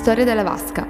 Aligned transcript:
Storie 0.00 0.24
della 0.24 0.42
vasca. 0.42 0.88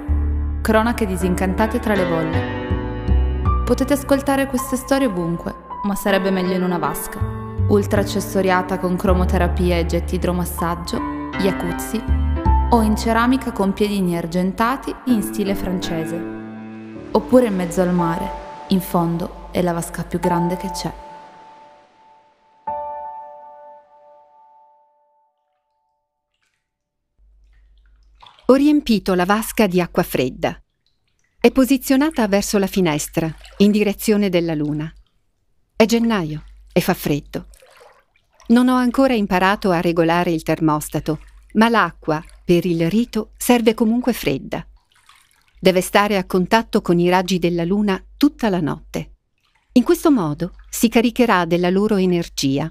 Cronache 0.61 1.05
disincantate 1.05 1.79
tra 1.79 1.93
le 1.95 2.05
bolle. 2.05 3.63
Potete 3.65 3.91
ascoltare 3.91 4.47
queste 4.47 4.77
storie 4.77 5.07
ovunque, 5.07 5.53
ma 5.83 5.95
sarebbe 5.95 6.31
meglio 6.31 6.53
in 6.53 6.63
una 6.63 6.77
vasca. 6.77 7.19
Ultra 7.67 7.99
accessoriata 7.99 8.79
con 8.79 8.95
cromoterapia 8.95 9.75
e 9.75 9.85
getti 9.85 10.15
idromassaggio, 10.15 10.97
jacuzzi 11.39 12.01
o 12.69 12.81
in 12.83 12.95
ceramica 12.95 13.51
con 13.51 13.73
piedini 13.73 14.15
argentati 14.15 14.95
in 15.07 15.21
stile 15.23 15.55
francese. 15.55 16.17
Oppure 17.11 17.47
in 17.47 17.55
mezzo 17.57 17.81
al 17.81 17.93
mare, 17.93 18.31
in 18.67 18.79
fondo 18.79 19.49
è 19.51 19.61
la 19.61 19.73
vasca 19.73 20.03
più 20.03 20.21
grande 20.21 20.55
che 20.55 20.69
c'è. 20.71 21.10
Ho 28.51 28.55
riempito 28.55 29.13
la 29.13 29.23
vasca 29.23 29.65
di 29.65 29.79
acqua 29.79 30.03
fredda. 30.03 30.61
È 31.39 31.49
posizionata 31.51 32.27
verso 32.27 32.57
la 32.57 32.67
finestra, 32.67 33.33
in 33.59 33.71
direzione 33.71 34.27
della 34.27 34.53
luna. 34.53 34.93
È 35.73 35.85
gennaio 35.85 36.43
e 36.73 36.81
fa 36.81 36.93
freddo. 36.93 37.47
Non 38.47 38.67
ho 38.67 38.75
ancora 38.75 39.13
imparato 39.13 39.71
a 39.71 39.79
regolare 39.79 40.31
il 40.31 40.43
termostato, 40.43 41.21
ma 41.53 41.69
l'acqua, 41.69 42.21
per 42.43 42.65
il 42.65 42.89
rito, 42.89 43.31
serve 43.37 43.73
comunque 43.73 44.11
fredda. 44.11 44.67
Deve 45.57 45.79
stare 45.79 46.17
a 46.17 46.25
contatto 46.25 46.81
con 46.81 46.99
i 46.99 47.07
raggi 47.07 47.39
della 47.39 47.63
luna 47.63 48.03
tutta 48.17 48.49
la 48.49 48.59
notte. 48.59 49.13
In 49.71 49.83
questo 49.83 50.11
modo 50.11 50.55
si 50.69 50.89
caricherà 50.89 51.45
della 51.45 51.69
loro 51.69 51.95
energia 51.95 52.69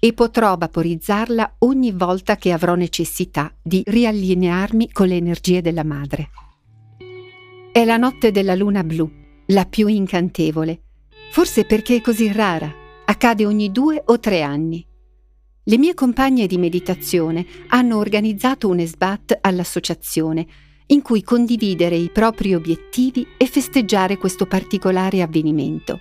e 0.00 0.14
potrò 0.14 0.56
vaporizzarla 0.56 1.56
ogni 1.58 1.92
volta 1.92 2.36
che 2.36 2.50
avrò 2.50 2.74
necessità 2.74 3.54
di 3.62 3.82
riallinearmi 3.86 4.90
con 4.90 5.06
le 5.06 5.16
energie 5.16 5.60
della 5.60 5.84
madre. 5.84 6.30
È 7.70 7.84
la 7.84 7.98
notte 7.98 8.32
della 8.32 8.54
luna 8.54 8.82
blu, 8.82 9.08
la 9.46 9.66
più 9.66 9.86
incantevole, 9.86 10.80
forse 11.30 11.64
perché 11.64 11.96
è 11.96 12.00
così 12.00 12.32
rara, 12.32 12.72
accade 13.04 13.44
ogni 13.44 13.70
due 13.70 14.02
o 14.04 14.18
tre 14.18 14.42
anni. 14.42 14.84
Le 15.62 15.78
mie 15.78 15.94
compagne 15.94 16.46
di 16.46 16.56
meditazione 16.56 17.46
hanno 17.68 17.98
organizzato 17.98 18.68
un 18.68 18.78
esbat 18.78 19.38
all'associazione 19.42 20.46
in 20.86 21.02
cui 21.02 21.22
condividere 21.22 21.94
i 21.94 22.10
propri 22.10 22.54
obiettivi 22.54 23.24
e 23.36 23.46
festeggiare 23.46 24.16
questo 24.16 24.46
particolare 24.46 25.22
avvenimento. 25.22 26.00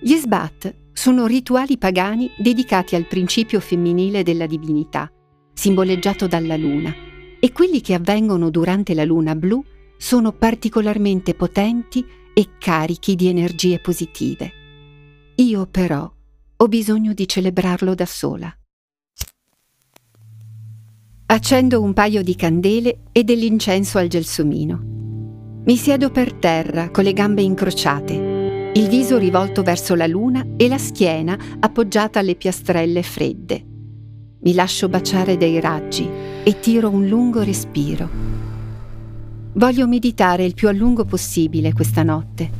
Gli 0.00 0.12
esbat 0.12 0.74
sono 1.00 1.24
rituali 1.24 1.78
pagani 1.78 2.30
dedicati 2.36 2.94
al 2.94 3.06
principio 3.06 3.58
femminile 3.58 4.22
della 4.22 4.44
divinità, 4.44 5.10
simboleggiato 5.54 6.26
dalla 6.26 6.58
luna, 6.58 6.94
e 7.40 7.52
quelli 7.52 7.80
che 7.80 7.94
avvengono 7.94 8.50
durante 8.50 8.92
la 8.92 9.06
luna 9.06 9.34
blu 9.34 9.64
sono 9.96 10.32
particolarmente 10.32 11.32
potenti 11.32 12.04
e 12.34 12.48
carichi 12.58 13.14
di 13.14 13.28
energie 13.28 13.78
positive. 13.78 14.52
Io 15.36 15.66
però 15.70 16.12
ho 16.56 16.68
bisogno 16.68 17.14
di 17.14 17.26
celebrarlo 17.26 17.94
da 17.94 18.04
sola. 18.04 18.54
Accendo 21.28 21.80
un 21.80 21.94
paio 21.94 22.22
di 22.22 22.36
candele 22.36 23.04
e 23.12 23.24
dell'incenso 23.24 23.96
al 23.96 24.08
gelsomino. 24.08 25.62
Mi 25.64 25.76
siedo 25.78 26.10
per 26.10 26.34
terra 26.34 26.90
con 26.90 27.04
le 27.04 27.14
gambe 27.14 27.40
incrociate 27.40 28.29
il 28.80 28.88
viso 28.88 29.18
rivolto 29.18 29.62
verso 29.62 29.94
la 29.94 30.06
luna 30.06 30.42
e 30.56 30.66
la 30.66 30.78
schiena 30.78 31.36
appoggiata 31.58 32.18
alle 32.18 32.34
piastrelle 32.34 33.02
fredde. 33.02 33.62
Mi 34.40 34.54
lascio 34.54 34.88
baciare 34.88 35.36
dai 35.36 35.60
raggi 35.60 36.08
e 36.42 36.60
tiro 36.60 36.88
un 36.88 37.06
lungo 37.06 37.42
respiro. 37.42 38.08
Voglio 39.52 39.86
meditare 39.86 40.46
il 40.46 40.54
più 40.54 40.68
a 40.68 40.72
lungo 40.72 41.04
possibile 41.04 41.74
questa 41.74 42.02
notte. 42.02 42.50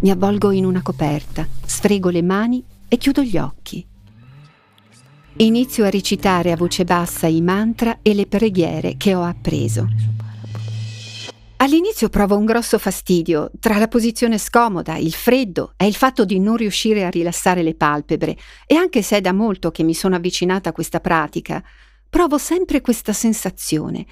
Mi 0.00 0.10
avvolgo 0.10 0.50
in 0.50 0.64
una 0.64 0.82
coperta, 0.82 1.46
sfrego 1.64 2.08
le 2.08 2.22
mani 2.22 2.64
e 2.88 2.96
chiudo 2.96 3.22
gli 3.22 3.38
occhi. 3.38 3.86
Inizio 5.36 5.84
a 5.84 5.90
recitare 5.90 6.50
a 6.50 6.56
voce 6.56 6.84
bassa 6.84 7.28
i 7.28 7.40
mantra 7.40 7.98
e 8.02 8.12
le 8.12 8.26
preghiere 8.26 8.96
che 8.96 9.14
ho 9.14 9.22
appreso. 9.22 9.86
All'inizio 11.64 12.10
provo 12.10 12.36
un 12.36 12.44
grosso 12.44 12.78
fastidio 12.78 13.50
tra 13.58 13.78
la 13.78 13.88
posizione 13.88 14.36
scomoda, 14.36 14.98
il 14.98 15.14
freddo 15.14 15.72
e 15.78 15.86
il 15.86 15.94
fatto 15.94 16.26
di 16.26 16.38
non 16.38 16.56
riuscire 16.56 17.06
a 17.06 17.08
rilassare 17.08 17.62
le 17.62 17.74
palpebre 17.74 18.36
e 18.66 18.74
anche 18.74 19.00
se 19.00 19.16
è 19.16 19.20
da 19.22 19.32
molto 19.32 19.70
che 19.70 19.82
mi 19.82 19.94
sono 19.94 20.14
avvicinata 20.14 20.68
a 20.68 20.72
questa 20.72 21.00
pratica, 21.00 21.64
provo 22.10 22.36
sempre 22.36 22.82
questa 22.82 23.14
sensazione, 23.14 24.04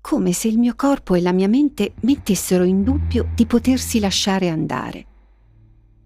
come 0.00 0.32
se 0.32 0.46
il 0.46 0.56
mio 0.56 0.74
corpo 0.76 1.16
e 1.16 1.20
la 1.20 1.32
mia 1.32 1.48
mente 1.48 1.94
mettessero 2.02 2.62
in 2.62 2.84
dubbio 2.84 3.28
di 3.34 3.44
potersi 3.44 3.98
lasciare 3.98 4.48
andare. 4.48 5.06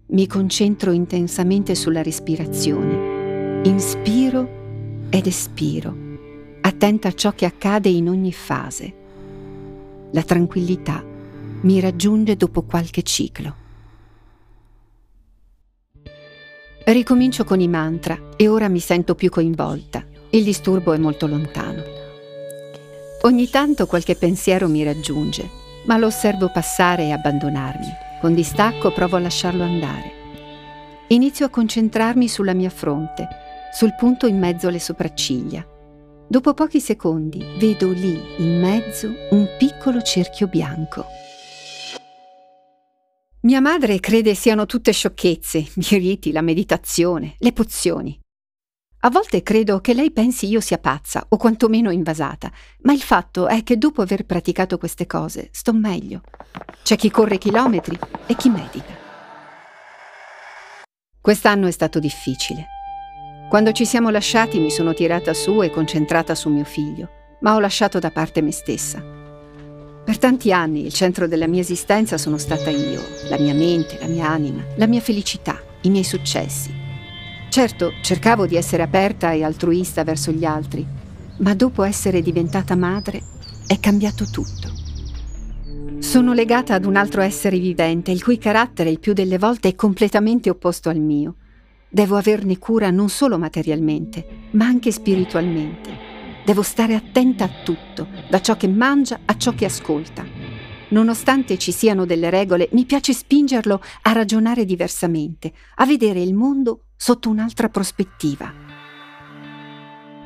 Mi 0.07 0.25
concentro 0.25 0.89
intensamente 0.91 1.75
sulla 1.75 2.01
respirazione, 2.01 3.61
inspiro 3.61 5.05
ed 5.11 5.27
espiro, 5.27 5.95
attenta 6.61 7.09
a 7.09 7.13
ciò 7.13 7.33
che 7.33 7.45
accade 7.45 7.89
in 7.89 8.09
ogni 8.09 8.33
fase. 8.33 8.98
La 10.11 10.23
tranquillità 10.23 11.03
mi 11.61 11.79
raggiunge 11.79 12.35
dopo 12.35 12.63
qualche 12.63 13.03
ciclo. 13.03 13.55
Ricomincio 16.83 17.43
con 17.43 17.59
i 17.59 17.67
mantra 17.67 18.17
e 18.35 18.47
ora 18.47 18.69
mi 18.69 18.79
sento 18.79 19.13
più 19.13 19.29
coinvolta. 19.29 20.03
Il 20.31 20.43
disturbo 20.43 20.93
è 20.93 20.97
molto 20.97 21.27
lontano. 21.27 21.83
Ogni 23.21 23.49
tanto 23.51 23.85
qualche 23.85 24.15
pensiero 24.15 24.67
mi 24.67 24.81
raggiunge, 24.81 25.47
ma 25.85 25.97
lo 25.97 26.07
osservo 26.07 26.49
passare 26.51 27.03
e 27.03 27.11
abbandonarmi. 27.11 28.07
Con 28.19 28.33
distacco 28.33 28.91
provo 28.91 29.17
a 29.17 29.19
lasciarlo 29.19 29.61
andare. 29.61 30.11
Inizio 31.09 31.45
a 31.45 31.49
concentrarmi 31.49 32.27
sulla 32.27 32.53
mia 32.53 32.71
fronte, 32.71 33.27
sul 33.71 33.93
punto 33.95 34.25
in 34.25 34.39
mezzo 34.39 34.69
alle 34.69 34.79
sopracciglia 34.79 35.77
Dopo 36.31 36.53
pochi 36.53 36.79
secondi 36.79 37.43
vedo 37.57 37.89
lì 37.89 38.21
in 38.37 38.59
mezzo 38.59 39.11
un 39.31 39.47
piccolo 39.79 40.01
cerchio 40.01 40.47
bianco. 40.47 41.05
Mia 43.43 43.61
madre 43.61 44.01
crede 44.01 44.35
siano 44.35 44.65
tutte 44.65 44.91
sciocchezze, 44.91 45.57
i 45.73 45.97
riti, 45.97 46.33
la 46.33 46.41
meditazione, 46.41 47.35
le 47.37 47.53
pozioni. 47.53 48.19
A 49.03 49.09
volte 49.09 49.41
credo 49.41 49.79
che 49.79 49.93
lei 49.93 50.11
pensi 50.11 50.49
io 50.49 50.59
sia 50.59 50.79
pazza 50.79 51.25
o 51.29 51.37
quantomeno 51.37 51.91
invasata, 51.91 52.51
ma 52.81 52.91
il 52.91 53.01
fatto 53.01 53.47
è 53.47 53.63
che 53.63 53.77
dopo 53.77 54.01
aver 54.01 54.25
praticato 54.25 54.77
queste 54.77 55.05
cose 55.05 55.47
sto 55.53 55.71
meglio. 55.71 56.23
C'è 56.83 56.97
chi 56.97 57.09
corre 57.09 57.37
chilometri 57.37 57.97
e 58.25 58.35
chi 58.35 58.49
medita. 58.49 58.93
Quest'anno 61.21 61.67
è 61.67 61.71
stato 61.71 61.99
difficile. 61.99 62.65
Quando 63.47 63.71
ci 63.71 63.85
siamo 63.85 64.09
lasciati 64.09 64.59
mi 64.59 64.71
sono 64.71 64.93
tirata 64.93 65.33
su 65.33 65.63
e 65.63 65.69
concentrata 65.69 66.35
su 66.35 66.49
mio 66.49 66.65
figlio, 66.65 67.37
ma 67.39 67.55
ho 67.55 67.59
lasciato 67.61 67.97
da 67.99 68.11
parte 68.11 68.41
me 68.41 68.51
stessa. 68.51 69.18
Per 70.05 70.17
tanti 70.17 70.51
anni 70.51 70.85
il 70.85 70.93
centro 70.93 71.27
della 71.27 71.47
mia 71.47 71.61
esistenza 71.61 72.17
sono 72.17 72.37
stata 72.37 72.69
io, 72.69 73.01
la 73.29 73.39
mia 73.39 73.53
mente, 73.53 73.97
la 73.99 74.07
mia 74.07 74.27
anima, 74.27 74.63
la 74.75 74.87
mia 74.87 75.01
felicità, 75.01 75.61
i 75.81 75.89
miei 75.89 76.03
successi. 76.03 76.73
Certo, 77.49 77.93
cercavo 78.01 78.45
di 78.45 78.55
essere 78.55 78.83
aperta 78.83 79.31
e 79.31 79.43
altruista 79.43 80.03
verso 80.03 80.31
gli 80.31 80.45
altri, 80.45 80.85
ma 81.37 81.53
dopo 81.53 81.83
essere 81.83 82.21
diventata 82.21 82.75
madre 82.75 83.21
è 83.67 83.79
cambiato 83.79 84.25
tutto. 84.25 84.77
Sono 85.99 86.33
legata 86.33 86.73
ad 86.73 86.85
un 86.85 86.95
altro 86.95 87.21
essere 87.21 87.59
vivente, 87.59 88.11
il 88.11 88.23
cui 88.23 88.37
carattere 88.37 88.89
il 88.89 88.99
più 88.99 89.13
delle 89.13 89.37
volte 89.37 89.69
è 89.69 89.75
completamente 89.75 90.49
opposto 90.49 90.89
al 90.89 90.99
mio 90.99 91.35
Devo 91.91 92.17
averne 92.17 92.59
cura 92.59 92.91
non 92.91 93.09
solo 93.09 93.39
materialmente, 93.39 94.23
ma 94.51 94.65
anche 94.65 94.91
spiritualmente. 94.91 96.08
Devo 96.45 96.61
stare 96.61 96.95
attenta 96.95 97.43
a 97.43 97.51
tutto, 97.63 98.07
da 98.29 98.41
ciò 98.41 98.57
che 98.57 98.67
mangia 98.67 99.19
a 99.25 99.37
ciò 99.37 99.53
che 99.53 99.65
ascolta. 99.65 100.25
Nonostante 100.89 101.57
ci 101.57 101.71
siano 101.71 102.05
delle 102.05 102.29
regole, 102.29 102.69
mi 102.71 102.85
piace 102.85 103.13
spingerlo 103.13 103.81
a 104.03 104.11
ragionare 104.11 104.65
diversamente, 104.65 105.53
a 105.75 105.85
vedere 105.85 106.21
il 106.21 106.33
mondo 106.33 106.85
sotto 106.95 107.29
un'altra 107.29 107.69
prospettiva. 107.69 108.51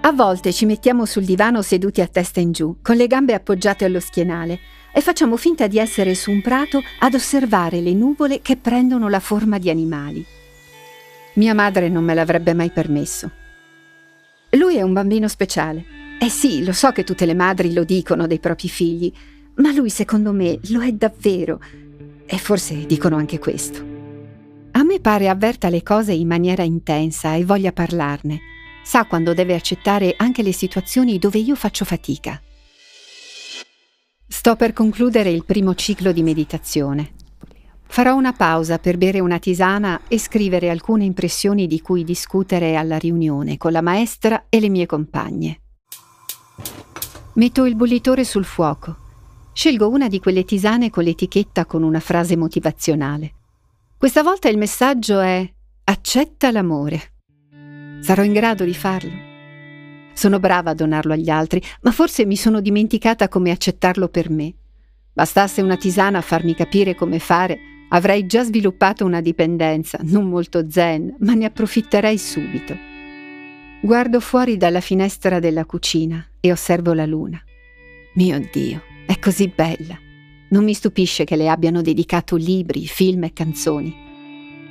A 0.06 0.12
volte 0.12 0.52
ci 0.52 0.66
mettiamo 0.66 1.06
sul 1.06 1.24
divano 1.24 1.62
seduti 1.62 2.02
a 2.02 2.08
testa 2.08 2.40
in 2.40 2.52
giù, 2.52 2.78
con 2.82 2.96
le 2.96 3.08
gambe 3.08 3.34
appoggiate 3.34 3.86
allo 3.86 4.00
schienale, 4.00 4.60
e 4.94 5.02
facciamo 5.02 5.38
finta 5.38 5.68
di 5.68 5.80
essere 5.80 6.14
su 6.14 6.30
un 6.30 6.42
prato 6.42 6.82
ad 7.00 7.14
osservare 7.14 7.82
le 7.82 7.94
nuvole 7.94 8.42
che 8.42 8.58
prendono 8.58 9.10
la 9.10 9.20
forma 9.20 9.58
di 9.58 9.70
animali. 9.70 10.26
Mia 11.36 11.54
madre 11.54 11.90
non 11.90 12.04
me 12.04 12.14
l'avrebbe 12.14 12.54
mai 12.54 12.70
permesso. 12.70 13.32
Lui 14.56 14.76
è 14.76 14.82
un 14.82 14.94
bambino 14.94 15.28
speciale. 15.28 15.86
Eh 16.20 16.30
sì, 16.30 16.64
lo 16.64 16.74
so 16.74 16.92
che 16.92 17.04
tutte 17.04 17.26
le 17.26 17.34
madri 17.34 17.74
lo 17.74 17.84
dicono 17.84 18.28
dei 18.28 18.40
propri 18.40 18.70
figli, 18.70 19.12
ma 19.56 19.72
lui 19.72 19.90
secondo 19.90 20.32
me 20.32 20.60
lo 20.70 20.82
è 20.82 20.92
davvero. 20.92 21.60
E 22.26 22.38
forse 22.38 22.86
dicono 22.86 23.16
anche 23.16 23.40
questo. 23.40 23.84
A 24.72 24.84
me 24.84 25.00
pare 25.00 25.28
avverta 25.28 25.70
le 25.70 25.82
cose 25.82 26.14
in 26.14 26.28
maniera 26.28 26.64
intensa 26.64 27.34
e 27.34 27.46
voglia 27.46 27.72
parlarne. 27.72 28.40
Sa 28.84 29.06
quando 29.06 29.34
deve 29.34 29.56
accettare 29.56 30.14
anche 30.18 30.44
le 30.44 30.52
situazioni 30.54 31.18
dove 31.18 31.40
io 31.40 31.56
faccio 31.56 31.84
fatica. 31.84 32.40
Sto 34.28 34.56
per 34.56 34.74
concludere 34.74 35.30
il 35.30 35.46
primo 35.46 35.74
ciclo 35.74 36.12
di 36.12 36.22
meditazione. 36.22 37.14
Farò 37.94 38.16
una 38.16 38.34
pausa 38.34 38.80
per 38.80 38.98
bere 38.98 39.20
una 39.20 39.38
tisana 39.38 40.02
e 40.08 40.18
scrivere 40.18 40.72
alcune 40.72 41.04
impressioni 41.04 41.68
di 41.68 41.80
cui 41.80 42.04
discutere 42.04 42.76
alla 42.76 42.98
riunione 42.98 43.58
con 43.58 43.72
la 43.72 43.84
maestra 43.84 44.46
e 44.50 44.60
le 44.60 44.70
mie 44.70 44.88
compagne. 44.88 45.62
Metto 47.34 47.66
il 47.66 47.76
bollitore 47.76 48.24
sul 48.24 48.46
fuoco. 48.46 48.96
Scelgo 49.54 49.90
una 49.90 50.08
di 50.08 50.20
quelle 50.20 50.44
tisane 50.44 50.90
con 50.90 51.04
l'etichetta 51.04 51.68
con 51.68 51.84
una 51.84 52.00
frase 52.00 52.36
motivazionale. 52.36 53.34
Questa 53.96 54.24
volta 54.24 54.50
il 54.50 54.58
messaggio 54.58 55.20
è 55.20 55.48
accetta 55.84 56.50
l'amore. 56.50 57.14
Sarò 58.00 58.24
in 58.24 58.34
grado 58.34 58.64
di 58.64 58.74
farlo? 58.74 59.12
Sono 60.16 60.40
brava 60.40 60.72
a 60.72 60.74
donarlo 60.74 61.14
agli 61.14 61.30
altri, 61.30 61.62
ma 61.82 61.92
forse 61.92 62.26
mi 62.26 62.38
sono 62.38 62.60
dimenticata 62.60 63.28
come 63.28 63.52
accettarlo 63.52 64.08
per 64.08 64.32
me. 64.32 64.52
Bastasse 65.14 65.62
una 65.62 65.78
tisana 65.78 66.18
a 66.18 66.22
farmi 66.22 66.56
capire 66.56 66.96
come 66.96 67.20
fare, 67.20 67.73
avrei 67.94 68.26
già 68.26 68.44
sviluppato 68.44 69.06
una 69.06 69.22
dipendenza, 69.22 70.00
non 70.02 70.28
molto 70.28 70.70
zen, 70.70 71.16
ma 71.20 71.34
ne 71.34 71.46
approfitterei 71.46 72.18
subito. 72.18 72.76
Guardo 73.82 74.20
fuori 74.20 74.58
dalla 74.58 74.82
finestra 74.82 75.40
della 75.40 75.66
cucina 75.66 76.26
e 76.40 76.52
osservo 76.52 76.94
la 76.94 77.06
luna. 77.06 77.42
Mio 78.16 78.50
Dio, 78.52 78.82
è 79.06 79.20
così 79.20 79.52
bella. 79.54 79.98
Non 80.50 80.64
mi 80.64 80.74
stupisce 80.74 81.24
che 81.24 81.36
le 81.36 81.50
abbiano 81.50 81.82
dedicato 81.82 82.36
libri, 82.36 82.88
film 82.88 83.24
e 83.26 83.34
canzoni. 83.34 83.96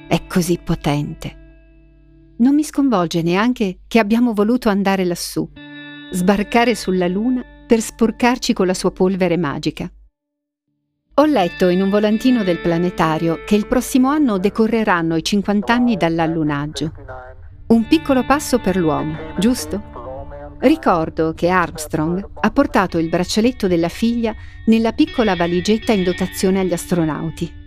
È 0.09 0.27
così 0.27 0.59
potente. 0.63 1.41
Non 2.39 2.55
mi 2.55 2.65
sconvolge 2.65 3.23
neanche 3.23 3.81
che 3.87 3.99
abbiamo 3.99 4.33
voluto 4.33 4.69
andare 4.69 5.05
lassù, 5.05 5.49
sbarcare 6.11 6.75
sulla 6.75 7.07
Luna 7.07 7.45
per 7.67 7.81
sporcarci 7.81 8.53
con 8.53 8.67
la 8.67 8.75
sua 8.75 8.91
polvere 8.91 9.37
magica. 9.37 9.91
Ho 11.17 11.27
letto 11.27 11.69
in 11.69 11.83
un 11.83 11.91
volantino 11.91 12.43
del 12.43 12.59
planetario 12.59 13.43
che 13.45 13.55
il 13.55 13.67
prossimo 13.67 14.09
anno 14.09 14.39
decorreranno 14.39 15.15
i 15.17 15.23
50 15.23 15.71
anni 15.71 15.97
dall'allunaggio. 15.99 16.91
Un 17.67 17.87
piccolo 17.87 18.25
passo 18.25 18.59
per 18.59 18.77
l'uomo, 18.77 19.15
giusto? 19.39 20.57
Ricordo 20.61 21.35
che 21.35 21.51
Armstrong 21.51 22.27
ha 22.41 22.51
portato 22.51 22.97
il 22.97 23.11
braccialetto 23.11 23.67
della 23.67 23.91
figlia 23.91 24.35
nella 24.67 24.93
piccola 24.93 25.37
valigetta 25.37 25.93
in 25.93 26.03
dotazione 26.03 26.61
agli 26.61 26.73
astronauti. 26.73 27.61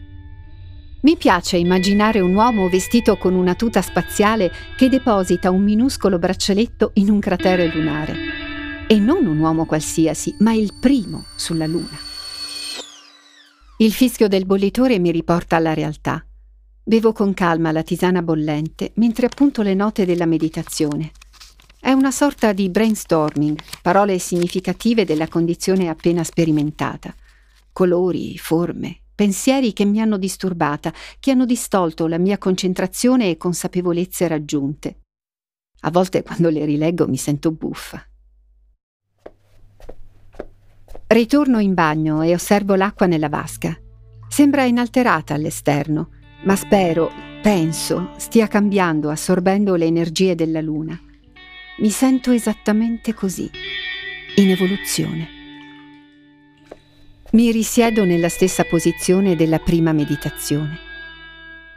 Mi 1.01 1.15
piace 1.15 1.57
immaginare 1.57 2.21
un 2.21 2.33
uomo 2.33 2.68
vestito 2.68 3.15
con 3.15 3.36
una 3.36 3.53
tuta 3.53 3.83
spaziale 3.83 4.51
che 4.75 4.89
deposita 4.89 5.51
un 5.51 5.62
minuscolo 5.62 6.18
braccialetto 6.18 6.94
in 6.95 7.12
un 7.12 7.19
cratere 7.19 7.71
lunare. 7.71 8.15
E 8.88 8.97
non 8.97 9.27
un 9.27 9.38
uomo 9.38 9.65
qualsiasi, 9.65 10.36
ma 10.39 10.51
il 10.53 10.74
primo 10.80 11.25
sulla 11.36 11.68
Luna. 11.68 12.13
Il 13.77 13.92
fischio 13.92 14.30
del 14.30 14.45
bollitore 14.45 15.00
mi 15.00 15.12
riporta 15.12 15.57
alla 15.57 15.74
realtà. 15.74 16.25
Bevo 16.81 17.12
con 17.12 17.33
calma 17.33 17.74
la 17.74 17.83
tisana 17.83 18.22
bollente 18.22 18.94
mentre 18.95 19.25
appunto 19.25 19.62
le 19.63 19.74
note 19.74 20.06
della 20.06 20.25
meditazione. 20.25 21.12
È 21.77 21.92
una 21.92 22.12
sorta 22.12 22.54
di 22.54 22.69
brainstorming, 22.69 23.60
parole 23.81 24.18
significative 24.18 25.04
della 25.04 25.27
condizione 25.27 25.89
appena 25.89 26.24
sperimentata. 26.24 27.13
Colori, 27.74 28.38
forme, 28.38 29.01
pensieri 29.13 29.74
che 29.74 29.83
mi 29.83 30.00
hanno 30.00 30.18
disturbata, 30.18 30.94
che 31.19 31.31
hanno 31.31 31.45
distolto 31.45 32.07
la 32.07 32.18
mia 32.18 32.38
concentrazione 32.38 33.30
e 33.30 33.36
consapevolezze 33.36 34.30
raggiunte. 34.30 35.01
A 35.81 35.92
volte 35.92 36.24
quando 36.24 36.50
le 36.50 36.63
rileggo 36.63 37.10
mi 37.10 37.18
sento 37.18 37.51
buffa. 37.51 38.01
Ritorno 41.07 41.60
in 41.60 41.75
bagno 41.75 42.24
e 42.24 42.34
osservo 42.34 42.74
l'acqua 42.74 43.06
nella 43.06 43.30
vasca. 43.30 43.78
Sembra 44.28 44.63
inalterata 44.63 45.36
all'esterno, 45.36 46.10
ma 46.46 46.56
spero, 46.56 47.12
penso, 47.44 48.10
stia 48.18 48.48
cambiando, 48.48 49.12
assorbendo 49.12 49.75
le 49.75 49.86
energie 49.86 50.34
della 50.34 50.62
luna. 50.62 51.00
Mi 51.78 51.92
sento 51.92 52.31
esattamente 52.31 53.13
così, 53.13 53.48
in 54.38 54.50
evoluzione. 54.50 55.28
Mi 57.34 57.52
risiedo 57.52 58.04
nella 58.04 58.30
stessa 58.30 58.63
posizione 58.63 59.36
della 59.36 59.60
prima 59.60 59.94
meditazione. 59.94 60.80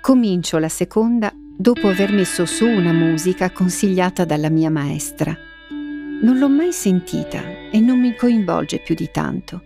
Comincio 0.01 0.57
la 0.57 0.71
seconda 0.71 1.31
dopo 1.35 1.89
aver 1.89 2.13
messo 2.13 2.47
su 2.47 2.67
una 2.67 2.93
musica 2.93 3.51
consigliata 3.51 4.25
dalla 4.25 4.49
mia 4.49 4.71
maestra. 4.71 5.37
Non 6.21 6.39
l'ho 6.39 6.49
mai 6.49 6.73
sentita 6.73 7.41
e 7.71 7.79
non 7.79 8.01
mi 8.01 8.17
coinvolge 8.17 8.81
più 8.81 8.97
di 8.97 9.09
tanto. 9.13 9.63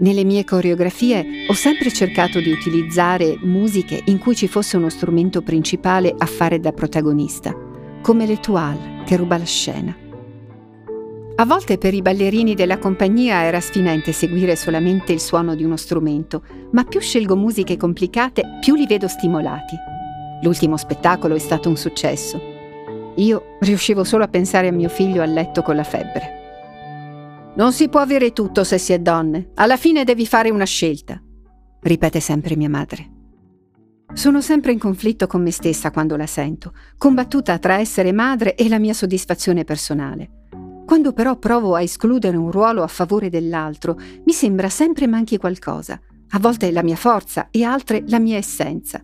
Nelle 0.00 0.24
mie 0.24 0.42
coreografie 0.42 1.46
ho 1.48 1.52
sempre 1.52 1.92
cercato 1.92 2.40
di 2.40 2.50
utilizzare 2.50 3.38
musiche 3.40 4.02
in 4.06 4.18
cui 4.18 4.34
ci 4.34 4.48
fosse 4.48 4.76
uno 4.76 4.88
strumento 4.88 5.42
principale 5.42 6.12
a 6.16 6.26
fare 6.26 6.58
da 6.58 6.72
protagonista, 6.72 7.54
come 8.02 8.26
l'Etoile 8.26 9.02
che 9.04 9.16
ruba 9.16 9.38
la 9.38 9.44
scena. 9.44 9.96
A 11.36 11.44
volte 11.46 11.78
per 11.78 11.94
i 11.94 12.02
ballerini 12.02 12.56
della 12.56 12.78
compagnia 12.78 13.44
era 13.44 13.60
sfinente 13.60 14.10
seguire 14.10 14.56
solamente 14.56 15.12
il 15.12 15.20
suono 15.20 15.54
di 15.54 15.62
uno 15.62 15.76
strumento, 15.76 16.42
ma 16.72 16.82
più 16.82 16.98
scelgo 16.98 17.36
musiche 17.36 17.76
complicate, 17.76 18.58
più 18.60 18.74
li 18.74 18.86
vedo 18.86 19.06
stimolati. 19.06 19.76
L'ultimo 20.42 20.76
spettacolo 20.76 21.36
è 21.36 21.40
stato 21.40 21.68
un 21.68 21.76
successo. 21.76 22.53
Io 23.16 23.56
riuscivo 23.60 24.02
solo 24.02 24.24
a 24.24 24.28
pensare 24.28 24.68
a 24.68 24.72
mio 24.72 24.88
figlio 24.88 25.22
a 25.22 25.26
letto 25.26 25.62
con 25.62 25.76
la 25.76 25.84
febbre. 25.84 26.42
Non 27.56 27.72
si 27.72 27.88
può 27.88 28.00
avere 28.00 28.32
tutto 28.32 28.64
se 28.64 28.78
si 28.78 28.92
è 28.92 28.98
donne. 28.98 29.50
Alla 29.54 29.76
fine 29.76 30.02
devi 30.02 30.26
fare 30.26 30.50
una 30.50 30.64
scelta, 30.64 31.22
ripete 31.82 32.18
sempre 32.18 32.56
mia 32.56 32.68
madre. 32.68 33.10
Sono 34.12 34.40
sempre 34.40 34.72
in 34.72 34.78
conflitto 34.78 35.26
con 35.26 35.42
me 35.42 35.50
stessa 35.52 35.90
quando 35.90 36.16
la 36.16 36.26
sento, 36.26 36.72
combattuta 36.98 37.58
tra 37.58 37.78
essere 37.78 38.12
madre 38.12 38.54
e 38.56 38.68
la 38.68 38.78
mia 38.78 38.94
soddisfazione 38.94 39.64
personale. 39.64 40.46
Quando 40.84 41.12
però 41.12 41.36
provo 41.36 41.74
a 41.74 41.82
escludere 41.82 42.36
un 42.36 42.50
ruolo 42.50 42.82
a 42.82 42.88
favore 42.88 43.30
dell'altro, 43.30 43.96
mi 44.24 44.32
sembra 44.32 44.68
sempre 44.68 45.06
manchi 45.06 45.36
qualcosa, 45.36 46.00
a 46.30 46.38
volte 46.38 46.70
la 46.72 46.82
mia 46.82 46.96
forza 46.96 47.48
e 47.50 47.62
altre 47.62 48.02
la 48.06 48.18
mia 48.18 48.36
essenza. 48.36 49.02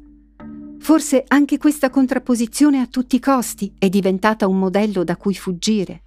Forse 0.80 1.24
anche 1.28 1.58
questa 1.58 1.90
contrapposizione 1.90 2.80
a 2.80 2.86
tutti 2.86 3.16
i 3.16 3.20
costi 3.20 3.74
è 3.78 3.88
diventata 3.88 4.46
un 4.46 4.58
modello 4.58 5.04
da 5.04 5.16
cui 5.16 5.34
fuggire. 5.34 6.02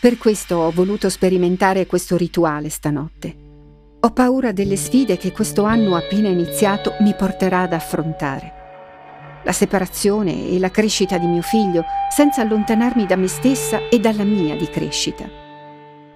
Per 0.00 0.18
questo 0.18 0.56
ho 0.56 0.70
voluto 0.70 1.08
sperimentare 1.08 1.86
questo 1.86 2.16
rituale 2.16 2.70
stanotte. 2.70 3.36
Ho 4.00 4.10
paura 4.10 4.52
delle 4.52 4.76
sfide 4.76 5.16
che 5.16 5.30
questo 5.30 5.62
anno 5.62 5.94
appena 5.94 6.28
iniziato 6.28 6.96
mi 7.00 7.14
porterà 7.14 7.60
ad 7.60 7.72
affrontare 7.72 8.60
la 9.44 9.52
separazione 9.52 10.48
e 10.48 10.58
la 10.58 10.70
crescita 10.70 11.18
di 11.18 11.26
mio 11.26 11.42
figlio, 11.42 11.84
senza 12.10 12.42
allontanarmi 12.42 13.06
da 13.06 13.16
me 13.16 13.26
stessa 13.26 13.88
e 13.88 13.98
dalla 13.98 14.24
mia 14.24 14.56
di 14.56 14.66
crescita. 14.66 15.28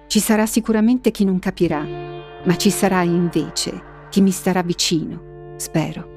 Ci 0.07 0.19
sarà 0.19 0.45
sicuramente 0.45 1.11
chi 1.11 1.25
non 1.25 1.39
capirà, 1.39 1.81
ma 1.81 2.55
ci 2.55 2.69
sarà 2.69 3.01
invece 3.01 4.07
chi 4.09 4.21
mi 4.21 4.31
starà 4.31 4.61
vicino, 4.61 5.55
spero. 5.57 6.16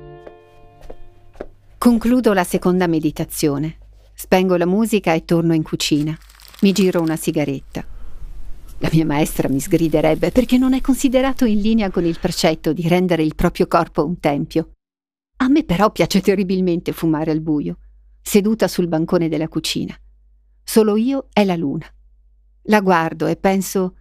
Concludo 1.91 2.33
la 2.33 2.45
seconda 2.45 2.87
meditazione. 2.87 3.79
Spengo 4.15 4.55
la 4.55 4.65
musica 4.65 5.13
e 5.13 5.25
torno 5.25 5.55
in 5.55 5.65
cucina. 5.65 6.17
Mi 6.61 6.71
giro 6.71 7.01
una 7.01 7.17
sigaretta. 7.17 7.85
La 8.79 8.89
mia 8.93 9.05
maestra 9.05 9.49
mi 9.49 9.59
sgriderebbe 9.59 10.31
perché 10.31 10.57
non 10.57 10.73
è 10.73 10.81
considerato 10.81 11.47
in 11.47 11.61
linea 11.61 11.91
con 11.91 12.05
il 12.05 12.17
precetto 12.21 12.73
di 12.73 12.87
rendere 12.87 13.25
il 13.25 13.35
proprio 13.35 13.67
corpo 13.67 14.07
un 14.07 14.21
tempio. 14.21 14.75
A 15.39 15.49
me 15.49 15.65
però 15.65 15.91
piace 15.91 16.21
terribilmente 16.21 16.93
fumare 16.93 17.33
al 17.33 17.41
buio, 17.41 17.79
seduta 18.23 18.69
sul 18.69 18.87
bancone 18.87 19.29
della 19.29 19.49
cucina. 19.49 19.93
Solo 20.63 20.95
io 20.95 21.27
e 21.33 21.45
la 21.45 21.57
luna. 21.57 21.93
La 22.67 22.81
guardo 22.83 23.27
e 23.27 23.35
penso 23.35 23.97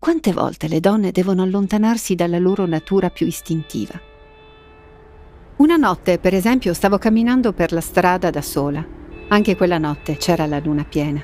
quante 0.00 0.32
volte 0.32 0.66
le 0.66 0.80
donne 0.80 1.12
devono 1.12 1.44
allontanarsi 1.44 2.16
dalla 2.16 2.40
loro 2.40 2.66
natura 2.66 3.08
più 3.08 3.28
istintiva. 3.28 4.09
Una 5.60 5.76
notte, 5.76 6.18
per 6.18 6.32
esempio, 6.32 6.72
stavo 6.72 6.96
camminando 6.96 7.52
per 7.52 7.72
la 7.72 7.82
strada 7.82 8.30
da 8.30 8.40
sola. 8.40 8.82
Anche 9.28 9.56
quella 9.56 9.76
notte 9.76 10.16
c'era 10.16 10.46
la 10.46 10.58
luna 10.58 10.84
piena. 10.84 11.20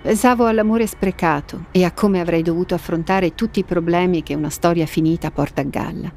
Pensavo 0.00 0.46
all'amore 0.46 0.86
sprecato 0.86 1.64
e 1.72 1.82
a 1.82 1.90
come 1.90 2.20
avrei 2.20 2.42
dovuto 2.42 2.76
affrontare 2.76 3.34
tutti 3.34 3.58
i 3.58 3.64
problemi 3.64 4.22
che 4.22 4.36
una 4.36 4.48
storia 4.48 4.86
finita 4.86 5.32
porta 5.32 5.62
a 5.62 5.64
galla 5.64 6.12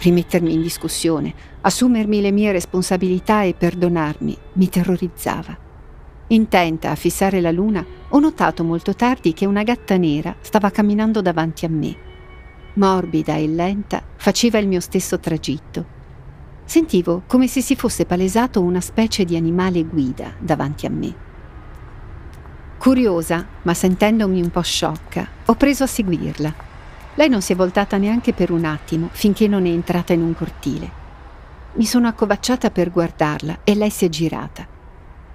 rimettermi 0.00 0.54
in 0.54 0.62
discussione, 0.62 1.34
assumermi 1.60 2.22
le 2.22 2.30
mie 2.30 2.52
responsabilità 2.52 3.42
e 3.42 3.52
perdonarmi 3.52 4.38
mi 4.54 4.68
terrorizzava. 4.70 5.58
Intenta 6.28 6.90
a 6.90 6.94
fissare 6.94 7.42
la 7.42 7.50
luna, 7.50 7.84
ho 8.08 8.18
notato 8.18 8.64
molto 8.64 8.94
tardi 8.94 9.34
che 9.34 9.44
una 9.44 9.64
gatta 9.64 9.96
nera 9.98 10.36
stava 10.40 10.70
camminando 10.70 11.20
davanti 11.20 11.66
a 11.66 11.68
me. 11.68 11.96
Morbida 12.74 13.34
e 13.34 13.46
lenta 13.46 14.02
faceva 14.16 14.58
il 14.58 14.68
mio 14.68 14.80
stesso 14.80 15.18
tragitto. 15.18 15.97
Sentivo 16.68 17.22
come 17.26 17.48
se 17.48 17.62
si 17.62 17.74
fosse 17.76 18.04
palesato 18.04 18.60
una 18.60 18.82
specie 18.82 19.24
di 19.24 19.36
animale 19.36 19.84
guida 19.84 20.34
davanti 20.38 20.84
a 20.84 20.90
me. 20.90 21.14
Curiosa, 22.76 23.46
ma 23.62 23.72
sentendomi 23.72 24.42
un 24.42 24.50
po' 24.50 24.60
sciocca, 24.60 25.26
ho 25.46 25.54
preso 25.54 25.84
a 25.84 25.86
seguirla 25.86 26.66
Lei 27.14 27.30
non 27.30 27.40
si 27.40 27.52
è 27.52 27.56
voltata 27.56 27.96
neanche 27.96 28.34
per 28.34 28.50
un 28.52 28.66
attimo 28.66 29.08
finché 29.10 29.48
non 29.48 29.64
è 29.64 29.70
entrata 29.70 30.12
in 30.12 30.20
un 30.20 30.34
cortile. 30.34 30.90
Mi 31.72 31.86
sono 31.86 32.06
accovacciata 32.06 32.70
per 32.70 32.92
guardarla 32.92 33.60
e 33.64 33.74
lei 33.74 33.90
si 33.90 34.04
è 34.04 34.10
girata. 34.10 34.66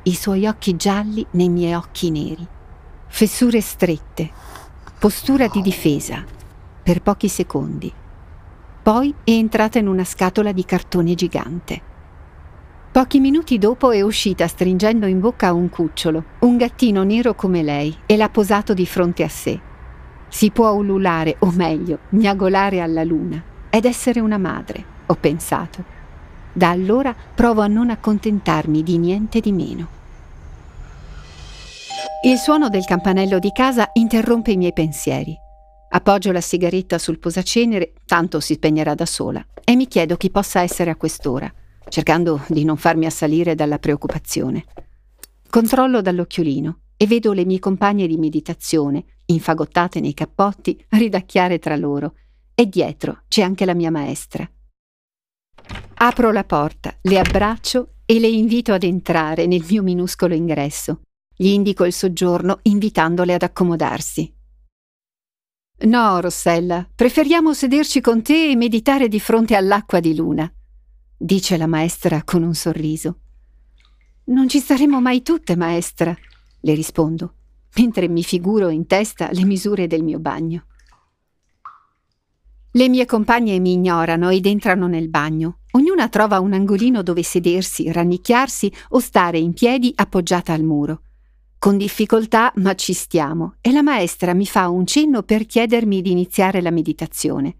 I 0.04 0.14
suoi 0.14 0.46
occhi 0.46 0.76
gialli 0.76 1.26
nei 1.32 1.50
miei 1.50 1.74
occhi 1.74 2.12
neri. 2.12 2.48
Fessure 3.08 3.60
strette. 3.60 4.30
Postura 5.00 5.48
di 5.48 5.62
difesa. 5.64 6.24
Per 6.84 7.02
pochi 7.02 7.28
secondi. 7.28 7.92
Poi 8.84 9.16
è 9.24 9.32
entrata 9.32 9.80
in 9.80 9.88
una 9.88 10.04
scatola 10.04 10.52
di 10.52 10.66
cartone 10.66 11.16
gigante. 11.16 11.82
Pochi 12.92 13.22
minuti 13.22 13.58
dopo 13.58 13.92
è 13.92 14.02
uscita 14.02 14.46
stringendo 14.46 15.06
in 15.06 15.22
bocca 15.22 15.54
un 15.54 15.70
cucciolo, 15.70 16.24
un 16.40 16.58
gattino 16.58 17.04
nero 17.04 17.34
come 17.34 17.64
lei, 17.64 17.96
e 18.06 18.18
l'ha 18.18 18.28
posato 18.28 18.74
di 18.74 18.86
fronte 18.86 19.24
a 19.24 19.30
sé. 19.30 19.58
Si 20.28 20.52
può 20.52 20.72
ululare, 20.72 21.38
o 21.40 21.52
meglio, 21.52 22.00
miagolare 22.10 22.82
alla 22.82 23.06
luna, 23.06 23.42
ed 23.70 23.86
essere 23.86 24.20
una 24.20 24.38
madre, 24.38 24.84
ho 25.06 25.16
pensato. 25.16 25.82
Da 26.52 26.70
allora 26.70 27.16
provo 27.34 27.62
a 27.62 27.68
non 27.68 27.90
accontentarmi 27.90 28.84
di 28.84 28.98
niente 28.98 29.40
di 29.40 29.54
meno. 29.54 29.88
Il 32.26 32.38
suono 32.38 32.68
del 32.68 32.84
campanello 32.84 33.40
di 33.40 33.54
casa 33.54 33.92
interrompe 33.94 34.52
i 34.52 34.58
miei 34.58 34.74
pensieri. 34.74 35.40
Appoggio 35.96 36.32
la 36.32 36.42
sigaretta 36.42 36.98
sul 36.98 37.20
posacenere, 37.20 37.94
tanto 38.06 38.40
si 38.40 38.56
spegnerà 38.56 38.96
da 38.96 39.06
sola, 39.06 39.46
e 39.64 39.76
mi 39.76 39.88
chiedo 39.88 40.18
chi 40.18 40.32
possa 40.32 40.62
essere 40.62 40.90
a 40.90 40.96
quest'ora, 40.96 41.54
cercando 41.88 42.44
di 42.48 42.64
non 42.64 42.78
farmi 42.78 43.06
assalire 43.06 43.54
dalla 43.54 43.78
preoccupazione. 43.78 44.66
Controllo 45.48 46.02
dall'occhiolino 46.02 46.80
e 46.98 47.06
vedo 47.06 47.32
le 47.32 47.46
mie 47.46 47.60
compagne 47.60 48.08
di 48.08 48.18
meditazione, 48.18 49.06
infagottate 49.28 50.00
nei 50.00 50.16
cappotti, 50.16 50.84
ridacchiare 50.90 51.60
tra 51.60 51.76
loro, 51.76 52.16
e 52.56 52.66
dietro 52.66 53.22
c'è 53.28 53.44
anche 53.44 53.64
la 53.64 53.76
mia 53.76 53.92
maestra. 53.92 54.50
Apro 55.94 56.32
la 56.32 56.44
porta, 56.44 56.98
le 57.04 57.20
abbraccio 57.20 57.98
e 58.08 58.20
le 58.20 58.28
invito 58.30 58.74
ad 58.74 58.82
entrare 58.82 59.46
nel 59.46 59.64
mio 59.70 59.84
minuscolo 59.84 60.34
ingresso. 60.34 61.02
Gli 61.36 61.50
indico 61.50 61.86
il 61.86 61.94
soggiorno 61.94 62.60
invitandole 62.64 63.36
ad 63.36 63.44
accomodarsi. 63.44 64.42
No, 65.80 66.22
Rossella, 66.22 66.88
preferiamo 66.96 67.54
sederci 67.54 68.00
con 68.00 68.22
te 68.22 68.50
e 68.50 68.56
meditare 68.56 69.08
di 69.08 69.20
fronte 69.20 69.56
all'acqua 69.56 70.00
di 70.00 70.16
luna, 70.16 70.52
dice 71.18 71.58
la 71.58 71.68
maestra 71.68 72.24
con 72.24 72.44
un 72.44 72.54
sorriso. 72.54 73.20
Non 74.26 74.48
ci 74.48 74.60
staremo 74.60 75.02
mai 75.02 75.22
tutte, 75.22 75.56
maestra, 75.56 76.16
le 76.62 76.74
rispondo 76.74 77.36
mentre 77.76 78.08
mi 78.08 78.24
figuro 78.24 78.70
in 78.70 78.86
testa 78.86 79.30
le 79.32 79.46
misure 79.46 79.88
del 79.88 80.04
mio 80.04 80.20
bagno. 80.20 80.66
Le 82.76 82.90
mie 82.90 83.06
compagne 83.06 83.60
mi 83.60 83.74
ignorano 83.74 84.30
ed 84.30 84.46
entrano 84.46 84.88
nel 84.88 85.10
bagno. 85.10 85.60
Ognuna 85.72 86.10
trova 86.10 86.40
un 86.40 86.54
angolino 86.54 87.04
dove 87.04 87.24
sedersi, 87.24 87.92
rannicchiarsi 87.92 88.72
o 88.90 89.00
stare 89.00 89.38
in 89.38 89.54
piedi 89.54 89.92
appoggiata 89.96 90.54
al 90.54 90.64
muro. 90.64 91.02
Con 91.64 91.78
difficoltà, 91.78 92.52
ma 92.58 92.76
ci 92.76 92.92
stiamo, 92.92 93.56
e 93.62 93.72
la 93.72 93.82
maestra 93.82 94.34
mi 94.34 94.46
fa 94.46 94.68
un 94.68 94.86
cenno 94.86 95.24
per 95.24 95.46
chiedermi 95.46 96.02
di 96.02 96.12
iniziare 96.12 96.62
la 96.62 96.72
meditazione. 96.72 97.56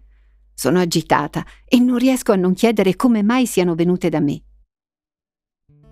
Sono 0.52 0.78
agitata 0.78 1.42
e 1.66 1.78
non 1.78 1.96
riesco 1.96 2.30
a 2.30 2.36
non 2.36 2.52
chiedere 2.52 2.96
come 2.96 3.22
mai 3.22 3.46
siano 3.46 3.74
venute 3.74 4.10
da 4.10 4.20
me. 4.20 4.42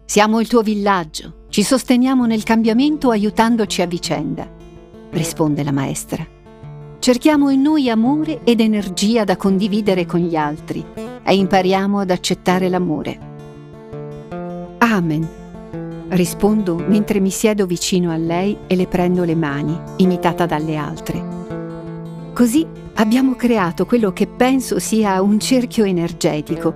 Siamo 0.04 0.40
il 0.40 0.46
tuo 0.46 0.60
villaggio, 0.60 1.46
ci 1.48 1.62
sosteniamo 1.62 2.26
nel 2.26 2.42
cambiamento 2.42 3.08
aiutandoci 3.08 3.80
a 3.80 3.86
vicenda, 3.86 4.46
risponde 5.12 5.64
la 5.64 5.72
maestra. 5.72 6.22
Cerchiamo 6.98 7.48
in 7.48 7.62
noi 7.62 7.88
amore 7.88 8.44
ed 8.44 8.60
energia 8.60 9.24
da 9.24 9.38
condividere 9.38 10.04
con 10.04 10.20
gli 10.20 10.36
altri 10.36 10.84
e 11.24 11.34
impariamo 11.34 12.00
ad 12.00 12.10
accettare 12.10 12.68
l'amore. 12.68 13.30
Amen, 14.80 15.41
rispondo 16.12 16.76
mentre 16.76 17.20
mi 17.20 17.30
siedo 17.30 17.66
vicino 17.66 18.10
a 18.10 18.16
lei 18.16 18.56
e 18.66 18.76
le 18.76 18.86
prendo 18.86 19.24
le 19.24 19.34
mani, 19.34 19.78
imitata 19.96 20.46
dalle 20.46 20.76
altre. 20.76 21.22
Così 22.32 22.66
abbiamo 22.94 23.34
creato 23.34 23.86
quello 23.86 24.12
che 24.12 24.26
penso 24.26 24.78
sia 24.78 25.20
un 25.22 25.38
cerchio 25.38 25.84
energetico. 25.84 26.74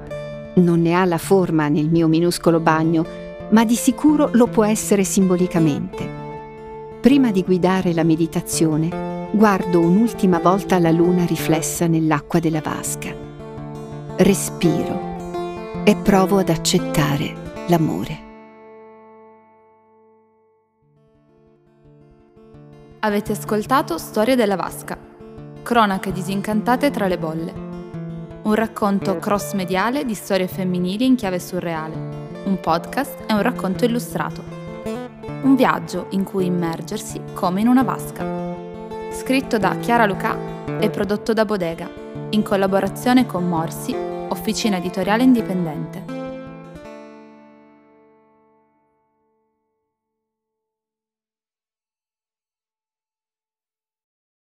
Non 0.57 0.81
ne 0.81 0.95
ha 0.95 1.05
la 1.05 1.19
forma 1.19 1.69
nel 1.69 1.89
mio 1.89 2.09
minuscolo 2.09 2.61
bagno, 2.61 3.05
ma 3.51 3.65
di 3.65 3.75
sicuro 3.75 4.31
lo 4.33 4.47
può 4.47 4.65
essere 4.65 5.05
simbolicamente. 5.05 6.25
Prima 7.01 7.31
di 7.31 7.43
guidare 7.43 7.93
la 7.93 8.05
meditazione, 8.05 9.29
guardo 9.33 9.81
un'ultima 9.81 10.39
volta 10.39 10.79
la 10.79 10.91
luna 10.91 11.25
riflessa 11.25 11.87
nell'acqua 11.87 12.41
della 12.41 12.61
vasca. 12.61 13.15
Respiro 14.17 15.15
e 15.85 15.95
provo 15.95 16.39
ad 16.39 16.49
accettare 16.49 17.35
l'amore. 17.69 18.26
Avete 23.07 23.31
ascoltato 23.31 23.99
Storia 23.99 24.35
della 24.35 24.57
vasca, 24.57 24.99
cronache 25.63 26.11
disincantate 26.11 26.91
tra 26.91 27.07
le 27.07 27.17
bolle, 27.17 27.53
un 28.43 28.53
racconto 28.53 29.19
cross-mediale 29.19 30.05
di 30.05 30.15
storie 30.15 30.49
femminili 30.49 31.07
in 31.07 31.15
chiave 31.15 31.39
surreale 31.39 31.95
un 32.47 32.59
podcast 32.59 33.27
è 33.27 33.33
un 33.33 33.43
racconto 33.43 33.85
illustrato. 33.85 34.43
Un 35.43 35.55
viaggio 35.55 36.09
in 36.11 36.25
cui 36.25 36.47
immergersi 36.47 37.21
come 37.33 37.61
in 37.61 37.69
una 37.69 37.85
vasca. 37.85 38.25
Scritto 39.13 39.57
da 39.57 39.77
Chiara 39.79 40.05
Luca 40.05 40.37
e 40.81 40.91
prodotto 40.91 41.33
da 41.33 41.45
Bodega, 41.45 41.89
in 42.31 42.43
collaborazione 42.43 43.25
con 43.25 43.49
Morsi, 43.49 43.95
officina 43.95 44.79
editoriale 44.79 45.23
indipendente. 45.23 46.16